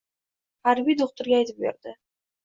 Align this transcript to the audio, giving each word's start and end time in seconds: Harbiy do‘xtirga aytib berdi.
Harbiy 0.69 0.95
do‘xtirga 1.01 1.37
aytib 1.41 1.61
berdi. 1.65 1.93